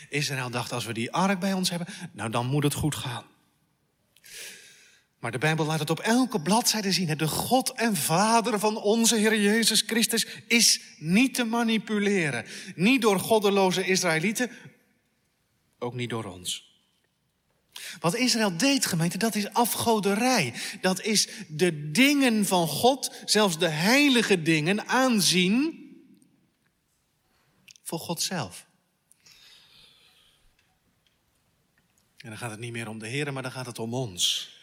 [0.10, 3.26] Israël dacht, als we die ark bij ons hebben, nou dan moet het goed gaan.
[5.26, 7.18] Maar de Bijbel laat het op elke bladzijde zien.
[7.18, 12.46] De God en Vader van onze Heer Jezus Christus is niet te manipuleren.
[12.76, 14.52] Niet door goddeloze Israëlieten,
[15.80, 16.80] ook niet door ons.
[18.00, 20.54] Wat Israël deed, gemeente, dat is afgoderij.
[20.82, 25.86] Dat is de dingen van God, zelfs de heilige dingen, aanzien
[27.84, 28.66] voor God zelf.
[32.18, 34.54] En dan gaat het niet meer om de Heer, maar dan gaat het om ons.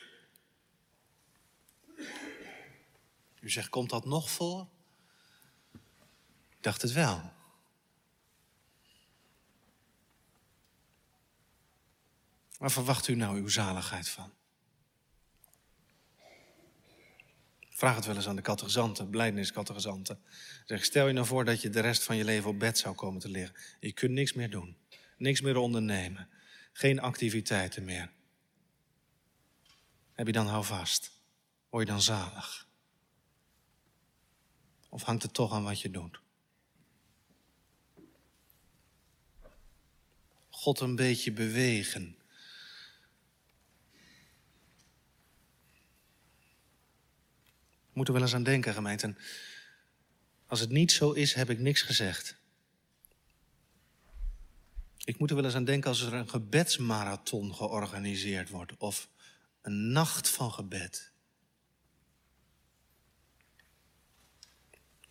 [3.43, 4.69] U zegt, komt dat nog voor?
[6.51, 7.33] Ik dacht het wel.
[12.59, 14.33] Waar verwacht u nou uw zaligheid van?
[17.71, 20.23] Vraag het wel eens aan de catechizanten, blijdeniskatechizanten.
[20.65, 22.95] Zeg, stel je nou voor dat je de rest van je leven op bed zou
[22.95, 23.57] komen te liggen.
[23.81, 24.77] Je kunt niks meer doen.
[25.17, 26.29] Niks meer ondernemen.
[26.73, 28.13] Geen activiteiten meer.
[30.13, 31.21] Heb je dan houvast?
[31.71, 32.71] Word je dan zalig?
[34.93, 36.21] Of hangt het toch aan wat je doet?
[40.51, 42.17] God een beetje bewegen.
[47.81, 49.15] We moeten wel eens aan denken, gemeente.
[50.47, 52.37] Als het niet zo is, heb ik niks gezegd.
[55.05, 59.09] Ik moet er wel eens aan denken als er een gebedsmarathon georganiseerd wordt of
[59.63, 61.12] een nacht van gebed.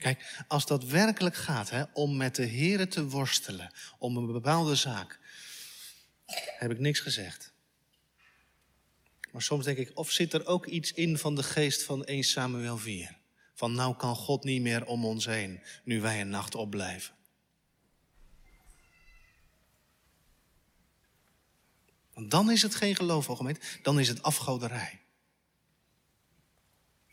[0.02, 4.76] Kijk, als dat werkelijk gaat hè, om met de Here te worstelen, om een bepaalde
[4.76, 5.20] zaak,
[6.58, 7.54] heb ik niks gezegd.
[9.32, 12.24] Maar soms denk ik, of zit er ook iets in van de geest van 1
[12.24, 13.18] Samuel 4?
[13.54, 17.16] Van nou kan God niet meer om ons heen, nu wij een nacht opblijven.
[22.14, 25.01] Want dan is het geen geloof, gemeente, dan is het afgoderij.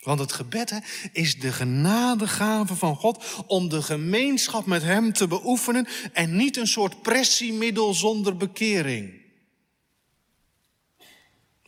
[0.09, 0.79] Want het gebed hè,
[1.13, 6.67] is de genadegave van God om de gemeenschap met Hem te beoefenen en niet een
[6.67, 9.21] soort pressiemiddel zonder bekering.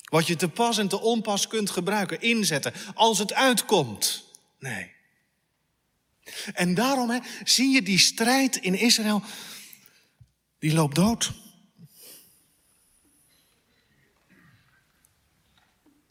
[0.02, 4.24] Wat je te pas en te onpas kunt gebruiken, inzetten, als het uitkomt.
[4.58, 4.90] Nee.
[6.52, 9.22] En daarom hè, zie je die strijd in Israël,
[10.58, 11.32] die loopt dood.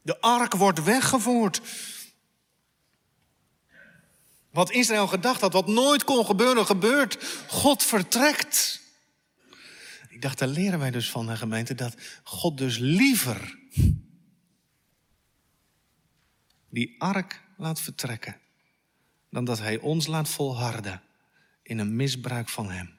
[0.02, 1.62] De ark wordt weggevoerd.
[4.50, 7.44] Wat Israël gedacht had, wat nooit kon gebeuren, gebeurt.
[7.48, 8.82] God vertrekt.
[10.10, 13.58] Ik dacht, daar leren wij dus van, de gemeente, dat God dus liever
[16.70, 18.38] die ark laat vertrekken,
[19.30, 21.02] dan dat hij ons laat volharden
[21.64, 22.98] in een misbruik van hem.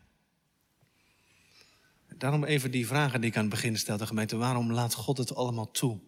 [2.16, 4.36] Daarom even die vragen die ik aan het begin stelde, gemeente.
[4.36, 5.98] Waarom laat God het allemaal toe?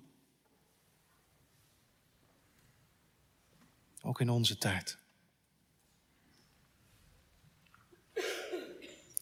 [4.03, 4.99] Ook in onze tijd.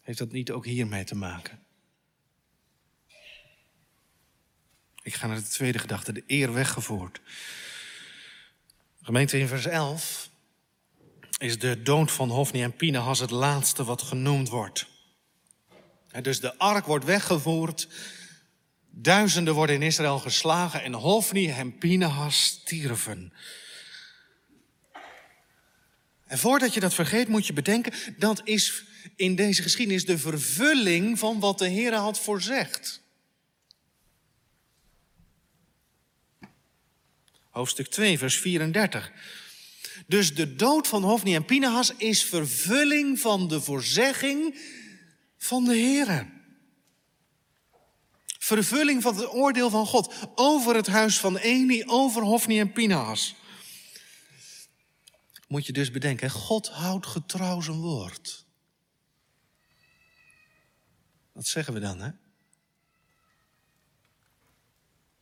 [0.01, 1.59] Heeft dat niet ook hiermee te maken?
[5.03, 7.21] Ik ga naar de tweede gedachte, de eer weggevoerd.
[9.01, 10.29] Gemeente in vers 11
[11.37, 14.87] is de dood van Hofni en Pinehas het laatste wat genoemd wordt.
[16.21, 17.87] Dus de ark wordt weggevoerd,
[18.89, 23.33] duizenden worden in Israël geslagen en Hofni en Pinehas stierven.
[26.25, 28.83] En voordat je dat vergeet, moet je bedenken, dat is
[29.15, 33.01] in deze geschiedenis de vervulling van wat de Heer had voorzegd.
[37.49, 39.11] Hoofdstuk 2, vers 34.
[40.07, 44.59] Dus de dood van Hofni en Pinehas is vervulling van de voorzegging
[45.37, 46.29] van de Heer.
[48.39, 53.35] Vervulling van het oordeel van God over het huis van Eli, over Hofni en Pinehas
[55.51, 58.45] moet je dus bedenken, God houdt getrouw zijn woord.
[61.41, 62.11] Wat zeggen we dan, hè?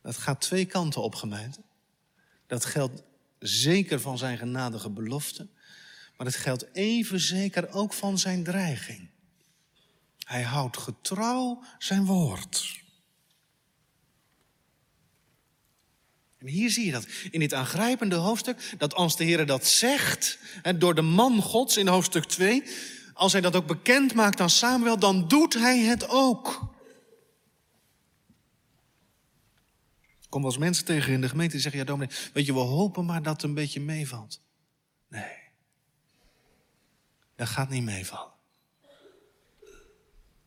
[0.02, 1.60] Dat gaat twee kanten op, gemeente.
[2.46, 3.02] Dat geldt
[3.38, 5.48] zeker van zijn genadige belofte,
[6.16, 9.08] maar het geldt even zeker ook van zijn dreiging.
[10.18, 12.80] Hij houdt getrouw zijn woord.
[16.38, 20.38] En hier zie je dat in dit aangrijpende hoofdstuk, dat als de Heer dat zegt,
[20.76, 22.62] door de man Gods in hoofdstuk 2,
[23.20, 26.74] als hij dat ook bekend maakt aan Samuel, dan doet hij het ook.
[30.20, 32.58] Ik kom eens mensen tegen in de gemeente die zeggen, ja dominee, weet je, we
[32.58, 34.40] hopen maar dat het een beetje meevalt.
[35.08, 35.36] Nee,
[37.36, 38.32] dat gaat niet meevallen.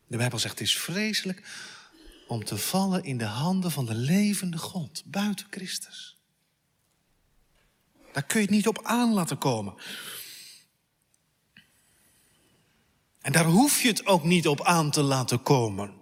[0.06, 1.48] De Bijbel zegt, het is vreselijk
[2.28, 6.18] om te vallen in de handen van de levende God, buiten Christus.
[8.12, 9.74] Daar kun je het niet op aan laten komen.
[13.24, 15.92] En daar hoef je het ook niet op aan te laten komen.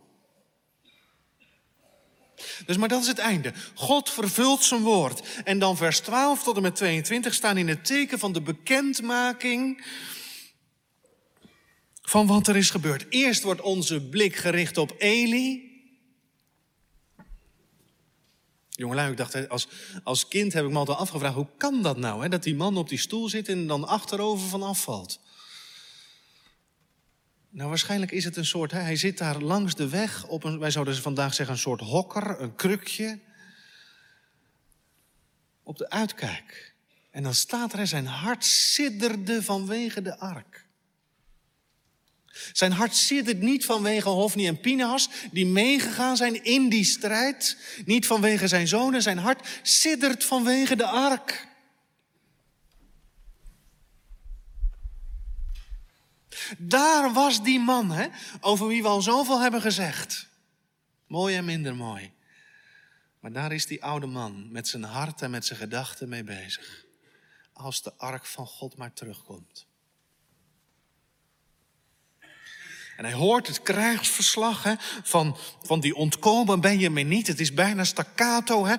[2.66, 3.52] Dus maar dat is het einde.
[3.74, 5.42] God vervult zijn woord.
[5.44, 9.84] En dan vers 12 tot en met 22 staan in het teken van de bekendmaking
[12.02, 13.06] van wat er is gebeurd.
[13.08, 15.70] Eerst wordt onze blik gericht op Eli.
[18.68, 19.68] Jongelui, ik dacht, als,
[20.04, 22.22] als kind heb ik me altijd afgevraagd, hoe kan dat nou?
[22.22, 22.28] Hè?
[22.28, 25.20] Dat die man op die stoel zit en dan achterover van afvalt.
[27.54, 30.70] Nou, waarschijnlijk is het een soort, hij zit daar langs de weg op een, wij
[30.70, 33.18] zouden vandaag zeggen, een soort hokker, een krukje.
[35.62, 36.74] Op de uitkijk.
[37.10, 40.66] En dan staat er, zijn hart sidderde vanwege de ark.
[42.52, 47.56] Zijn hart siddert niet vanwege Hofni en Pinahas, die meegegaan zijn in die strijd.
[47.84, 51.51] Niet vanwege zijn zonen, zijn hart siddert vanwege de ark.
[56.58, 58.08] Daar was die man, hè,
[58.40, 60.28] over wie we al zoveel hebben gezegd.
[61.06, 62.12] Mooi en minder mooi.
[63.20, 66.84] Maar daar is die oude man met zijn hart en met zijn gedachten mee bezig.
[67.52, 69.66] Als de ark van God maar terugkomt.
[72.96, 74.72] En hij hoort het krijgsverslag hè,
[75.02, 77.26] van, van die ontkomen Benjamin niet.
[77.26, 78.66] Het is bijna staccato.
[78.66, 78.74] Hè.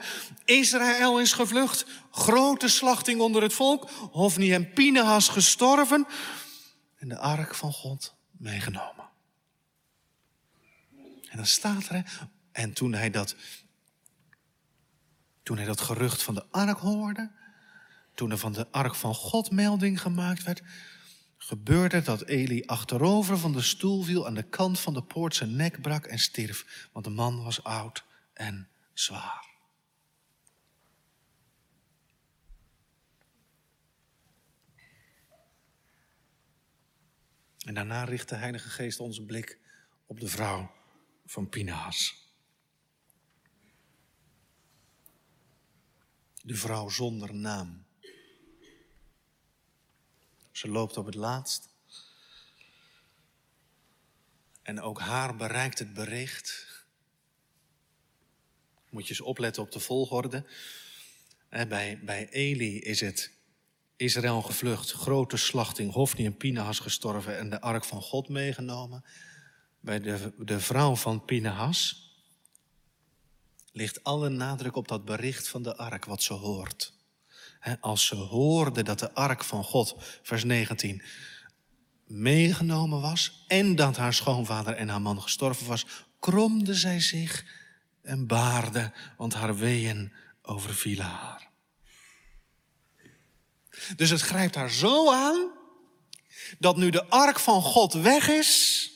[0.46, 1.86] Israël is gevlucht.
[2.12, 3.90] Grote slachting onder het volk.
[4.12, 6.08] Hofni en Pinehas gestorven.
[7.04, 9.10] En de ark van God meegenomen.
[11.30, 13.36] En dan staat er, en toen hij dat,
[15.44, 17.32] toen hij dat gerucht van de ark hoorde,
[18.14, 20.62] toen er van de ark van God melding gemaakt werd,
[21.38, 25.56] gebeurde dat Eli achterover van de stoel viel, aan de kant van de poort zijn
[25.56, 29.53] nek brak en stierf, want de man was oud en zwaar.
[37.64, 39.60] En daarna richt de Heilige Geest onze blik
[40.06, 40.72] op de vrouw
[41.26, 42.22] van Pinaas.
[46.42, 47.86] De vrouw zonder naam.
[50.52, 51.70] Ze loopt op het laatst.
[54.62, 56.68] En ook haar bereikt het bericht.
[58.90, 60.46] Moet je eens opletten op de volgorde.
[61.50, 63.32] Bij, bij Eli is het
[64.04, 69.04] Israël gevlucht, grote slachting, Hofni en Pinahas gestorven en de ark van God meegenomen.
[69.80, 72.12] Bij de, de vrouw van Pinahas
[73.72, 76.94] ligt alle nadruk op dat bericht van de ark, wat ze hoort
[77.80, 81.02] als ze hoorde dat de ark van God, vers 19,
[82.08, 85.86] meegenomen was en dat haar schoonvader en haar man gestorven was,
[86.20, 87.46] kromde zij zich
[88.02, 91.52] en baarde, want haar weeën overvielen haar.
[93.96, 95.52] Dus het grijpt haar zo aan
[96.60, 98.90] dat nu de ark van God weg is,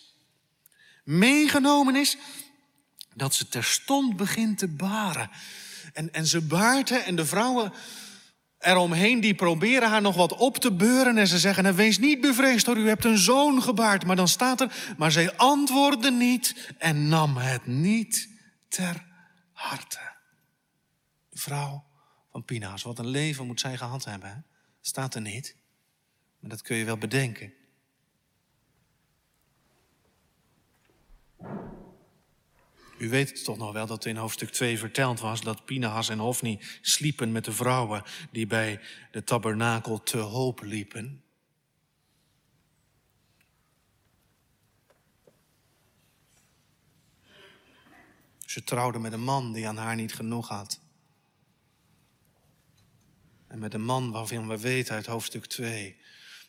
[1.04, 2.18] meegenomen is,
[3.14, 5.30] dat ze terstond begint te baren.
[5.94, 7.74] En, en ze baart en de vrouwen
[8.60, 11.18] eromheen, die proberen haar nog wat op te beuren.
[11.18, 14.06] En ze zeggen, nou, wees niet bevreesd hoor, u hebt een zoon gebaard.
[14.06, 18.30] Maar dan staat er, maar zij antwoordde niet en nam het niet
[18.70, 19.06] ter
[19.52, 20.16] harte.
[21.30, 21.86] De vrouw
[22.32, 24.30] van Pina's, wat een leven moet zij gehad hebben.
[24.30, 24.36] Hè?
[24.88, 25.56] Staat er niet.
[26.40, 27.54] Maar dat kun je wel bedenken.
[32.98, 36.60] U weet toch nog wel dat in hoofdstuk 2 verteld was dat Pinahas en Hofni
[36.82, 38.82] sliepen met de vrouwen die bij
[39.12, 41.24] de tabernakel te hoop liepen.
[48.46, 50.86] Ze trouwden met een man die aan haar niet genoeg had.
[53.48, 55.98] En met een man waarvan we weten uit hoofdstuk 2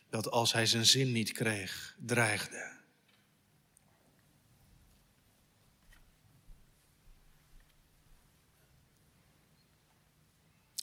[0.09, 2.77] dat als hij zijn zin niet kreeg, dreigde.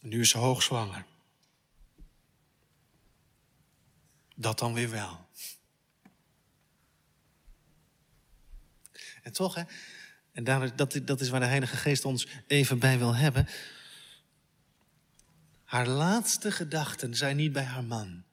[0.00, 1.04] Nu is ze hoogzwanger.
[4.34, 5.28] Dat dan weer wel.
[9.22, 9.62] En toch, hè,
[10.32, 13.48] en daar, dat, dat is waar de Heilige Geest ons even bij wil hebben.
[15.66, 18.24] Haar laatste gedachten zijn niet bij haar man.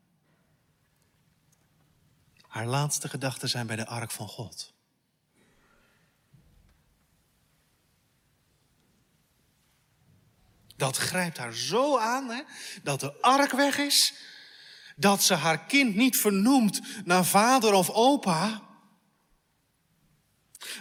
[2.48, 4.74] Haar laatste gedachten zijn bij de ark van God.
[10.76, 12.42] Dat grijpt haar zo aan, hè,
[12.84, 14.14] dat de ark weg is,
[14.96, 18.62] dat ze haar kind niet vernoemt naar vader of opa,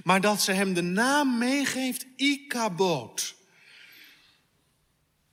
[0.04, 3.34] maar dat ze hem de naam meegeeft Ikaboot.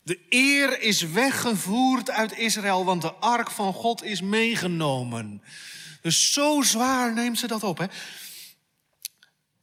[0.09, 5.41] De eer is weggevoerd uit Israël, want de ark van God is meegenomen.
[6.01, 7.77] Dus zo zwaar neemt ze dat op.
[7.77, 7.85] Hè?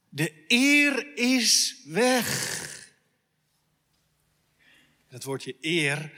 [0.09, 2.65] De eer is weg.
[5.07, 6.11] Het woordje eer,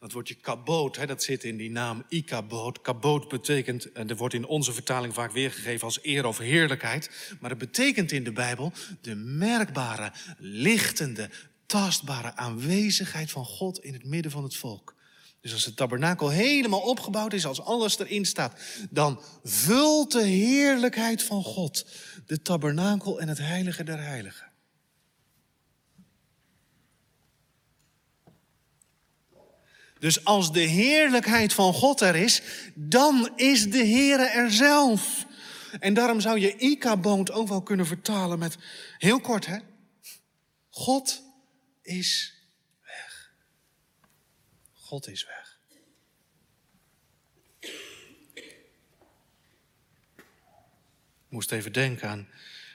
[0.00, 2.80] dat woordje kaboot, hè, dat zit in die naam ikaboot.
[2.80, 7.36] Kaboot betekent, en dat wordt in onze vertaling vaak weergegeven als eer of heerlijkheid.
[7.40, 11.30] Maar het betekent in de Bijbel de merkbare, lichtende,
[11.68, 14.94] tastbare aanwezigheid van God in het midden van het volk.
[15.40, 18.60] Dus als de tabernakel helemaal opgebouwd is, als alles erin staat,
[18.90, 21.86] dan vult de heerlijkheid van God
[22.26, 24.46] de tabernakel en het heilige der heiligen.
[29.98, 32.42] Dus als de heerlijkheid van God er is,
[32.74, 35.26] dan is de Heere er zelf.
[35.80, 38.56] En daarom zou je Ikaboont ook wel kunnen vertalen met,
[38.98, 39.58] heel kort hè,
[40.70, 41.27] God
[41.88, 42.34] is
[42.84, 43.32] weg.
[44.72, 45.58] God is weg.
[51.28, 52.28] Ik moest even denken aan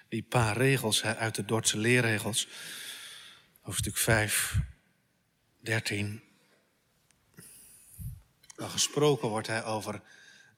[0.09, 2.47] die paar regels uit de Dordtse leerregels.
[3.61, 4.59] Hoofdstuk 5,
[5.59, 6.23] 13.
[8.55, 10.01] Waar gesproken wordt hè, over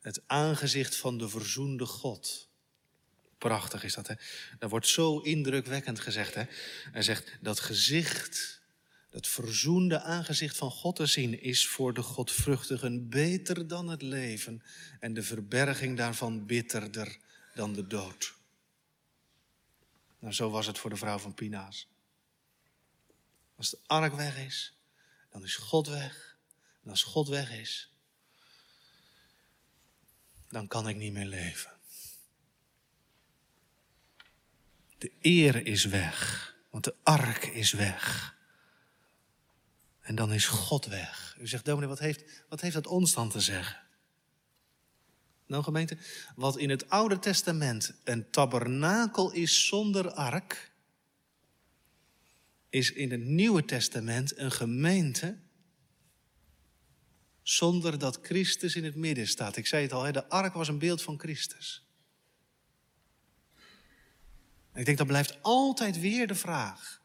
[0.02, 2.45] het aangezicht van de verzoende God.
[3.38, 4.16] Prachtig is dat, hè?
[4.60, 6.44] Dat wordt zo indrukwekkend gezegd, hè?
[6.92, 8.62] Hij zegt, dat gezicht,
[9.10, 14.64] dat verzoende aangezicht van God te zien, is voor de godvruchtigen beter dan het leven
[15.00, 17.18] en de verberging daarvan bitterder
[17.56, 18.34] dan de dood.
[20.20, 21.88] Nou, zo was het voor de vrouw van Pinaas.
[23.56, 24.78] Als de ark weg is,
[25.30, 26.38] dan is God weg.
[26.84, 27.92] En als God weg is,
[30.50, 31.75] dan kan ik niet meer leven.
[35.06, 38.36] De eer is weg, want de ark is weg.
[40.02, 41.38] En dan is God weg.
[41.40, 43.82] U zegt, dominee, wat heeft, wat heeft dat ons dan te zeggen?
[45.48, 45.98] Nou gemeente,
[46.36, 50.72] wat in het Oude Testament een tabernakel is zonder ark,
[52.70, 55.38] is in het Nieuwe Testament een gemeente
[57.42, 59.58] zonder dat Christus in het midden staat.
[59.58, 61.85] Ik zei het al, de ark was een beeld van Christus.
[64.76, 67.02] Ik denk dat blijft altijd weer de vraag.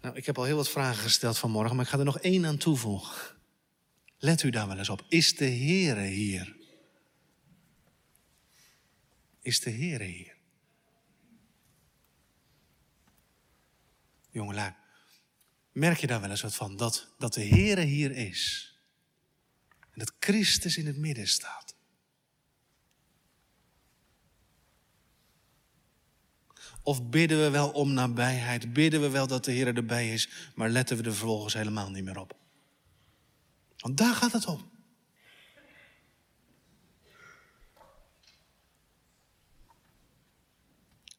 [0.00, 2.46] Nou, ik heb al heel wat vragen gesteld vanmorgen, maar ik ga er nog één
[2.46, 3.36] aan toevoegen.
[4.18, 5.04] Let u daar wel eens op.
[5.08, 6.56] Is de Heere hier?
[9.40, 10.36] Is de Heere hier?
[14.30, 14.74] Jongelui,
[15.72, 16.76] merk je daar wel eens wat van?
[16.76, 18.72] Dat, dat de Heere hier is.
[19.80, 21.63] En dat Christus in het midden staat.
[26.86, 28.72] Of bidden we wel om nabijheid?
[28.72, 32.04] Bidden we wel dat de Heer erbij is, maar letten we er vervolgens helemaal niet
[32.04, 32.36] meer op?
[33.76, 34.72] Want daar gaat het om.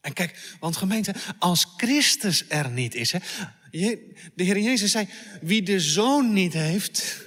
[0.02, 3.20] En kijk, want gemeente, als Christus er niet is, hè,
[4.34, 5.08] de Heer Jezus zei,
[5.42, 7.26] wie de Zoon niet heeft,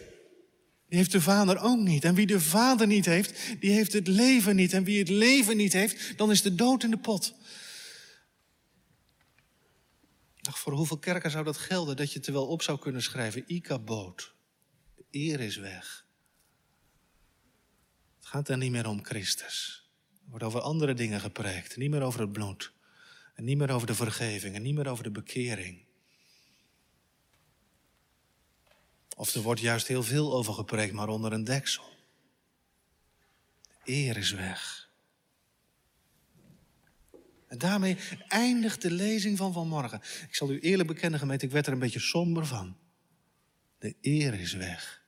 [0.89, 2.05] die heeft de Vader ook niet.
[2.05, 4.73] En wie de Vader niet heeft, die heeft het leven niet.
[4.73, 7.35] En wie het leven niet heeft, dan is de dood in de pot.
[10.57, 13.45] Voor hoeveel kerken zou dat gelden dat je het er wel op zou kunnen schrijven?
[13.47, 14.35] Ika-boot.
[14.97, 16.07] De eer is weg.
[18.17, 19.89] Het gaat er niet meer om Christus.
[20.11, 21.77] Er wordt over andere dingen gepreekt.
[21.77, 22.73] Niet meer over het bloed.
[23.35, 24.55] En niet meer over de vergeving.
[24.55, 25.87] En niet meer over de bekering.
[29.17, 31.85] Of er wordt juist heel veel over gepreekt, maar onder een deksel.
[33.63, 34.88] De eer is weg.
[37.49, 37.97] En daarmee
[38.29, 40.01] eindigt de lezing van vanmorgen.
[40.29, 42.77] Ik zal u eerlijk bekennen, gemeente, ik werd er een beetje somber van.
[43.79, 45.03] De eer is weg.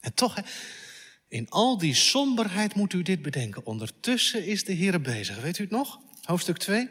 [0.00, 0.42] En toch, hè,
[1.28, 3.66] in al die somberheid moet u dit bedenken.
[3.66, 5.40] Ondertussen is de Heer bezig.
[5.40, 6.00] Weet u het nog?
[6.22, 6.88] Hoofdstuk 2.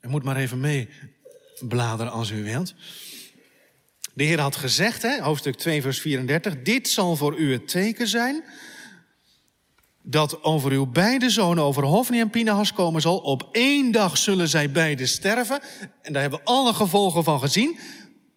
[0.00, 0.88] U moet maar even mee
[1.68, 2.74] bladeren als u wilt.
[4.14, 8.08] De Heer had gezegd, hè, hoofdstuk 2, vers 34, dit zal voor u het teken
[8.08, 8.44] zijn
[10.02, 13.18] dat over uw beide zonen, over Hofni en Pinahas komen zal.
[13.18, 15.60] Op één dag zullen zij beide sterven.
[16.02, 17.78] En daar hebben we alle gevolgen van gezien.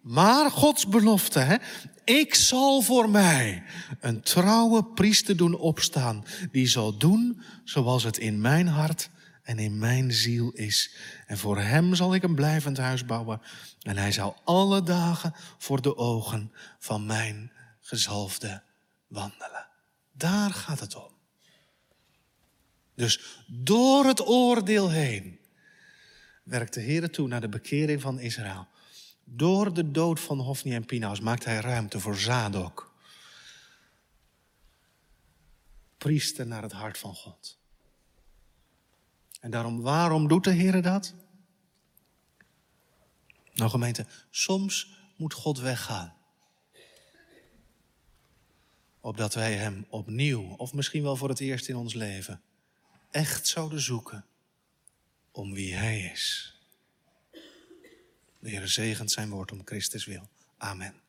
[0.00, 1.56] Maar Gods belofte, hè?
[2.04, 3.62] ik zal voor mij
[4.00, 6.24] een trouwe priester doen opstaan.
[6.50, 9.10] Die zal doen zoals het in mijn hart
[9.42, 10.94] en in mijn ziel is.
[11.26, 13.40] En voor hem zal ik een blijvend huis bouwen.
[13.82, 18.62] En hij zal alle dagen voor de ogen van mijn gezalfde
[19.06, 19.66] wandelen.
[20.12, 21.15] Daar gaat het om.
[22.96, 25.38] Dus door het oordeel heen
[26.42, 28.66] werkt de Heer toe naar de bekering van Israël.
[29.24, 32.94] Door de dood van Hofni en Pinaus maakt hij ruimte voor Zadok.
[35.98, 37.58] Priester naar het hart van God.
[39.40, 41.14] En daarom, waarom doet de Heer dat?
[43.54, 46.14] Nou gemeente, soms moet God weggaan.
[49.00, 52.42] Opdat wij Hem opnieuw, of misschien wel voor het eerst in ons leven,
[53.10, 54.24] echt zouden zoeken
[55.30, 56.54] om wie Hij is.
[58.38, 60.28] De Heer zegent zijn woord om Christus wil.
[60.56, 61.05] Amen.